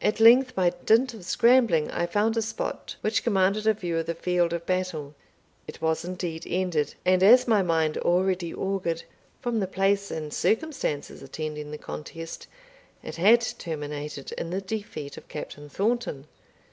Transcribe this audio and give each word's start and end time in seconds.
At 0.00 0.20
length, 0.20 0.54
by 0.54 0.70
dint 0.70 1.12
of 1.12 1.24
scrambling, 1.24 1.90
I 1.90 2.06
found 2.06 2.36
a 2.36 2.40
spot 2.42 2.94
which 3.00 3.24
commanded 3.24 3.66
a 3.66 3.74
view 3.74 3.98
of 3.98 4.06
the 4.06 4.14
field 4.14 4.52
of 4.52 4.64
battle. 4.64 5.16
It 5.66 5.82
was 5.82 6.04
indeed 6.04 6.44
ended; 6.48 6.94
and, 7.04 7.20
as 7.20 7.48
my 7.48 7.64
mind 7.64 7.98
already 7.98 8.54
augured, 8.54 9.02
from 9.40 9.58
the 9.58 9.66
place 9.66 10.08
and 10.12 10.32
circumstances 10.32 11.20
attending 11.20 11.72
the 11.72 11.78
contest, 11.78 12.46
it 13.02 13.16
had 13.16 13.40
terminated 13.40 14.30
in 14.38 14.50
the 14.50 14.60
defeat 14.60 15.16
of 15.16 15.26
Captain 15.26 15.68
Thornton. 15.68 16.28